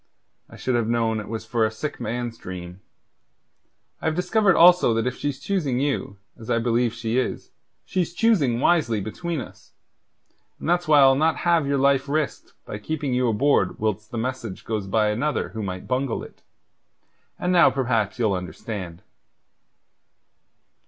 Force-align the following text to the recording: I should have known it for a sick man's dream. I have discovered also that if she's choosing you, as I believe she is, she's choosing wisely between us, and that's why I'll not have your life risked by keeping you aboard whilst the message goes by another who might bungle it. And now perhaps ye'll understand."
I 0.49 0.55
should 0.57 0.73
have 0.73 0.87
known 0.87 1.19
it 1.19 1.41
for 1.43 1.63
a 1.63 1.69
sick 1.69 1.99
man's 1.99 2.35
dream. 2.35 2.79
I 4.01 4.05
have 4.05 4.15
discovered 4.15 4.55
also 4.55 4.95
that 4.95 5.05
if 5.05 5.15
she's 5.15 5.39
choosing 5.39 5.79
you, 5.79 6.17
as 6.39 6.49
I 6.49 6.57
believe 6.57 6.91
she 6.91 7.19
is, 7.19 7.51
she's 7.85 8.11
choosing 8.15 8.59
wisely 8.59 8.99
between 8.99 9.39
us, 9.39 9.73
and 10.59 10.67
that's 10.67 10.87
why 10.87 11.01
I'll 11.01 11.13
not 11.13 11.35
have 11.45 11.67
your 11.67 11.77
life 11.77 12.09
risked 12.09 12.53
by 12.65 12.79
keeping 12.79 13.13
you 13.13 13.27
aboard 13.29 13.77
whilst 13.77 14.09
the 14.09 14.17
message 14.17 14.65
goes 14.65 14.87
by 14.87 15.09
another 15.11 15.49
who 15.49 15.61
might 15.61 15.87
bungle 15.87 16.23
it. 16.23 16.41
And 17.37 17.53
now 17.53 17.69
perhaps 17.69 18.17
ye'll 18.17 18.33
understand." 18.33 19.03